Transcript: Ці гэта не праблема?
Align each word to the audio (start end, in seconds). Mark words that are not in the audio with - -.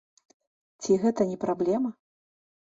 Ці 0.85 0.97
гэта 1.05 1.29
не 1.33 1.37
праблема? 1.45 1.95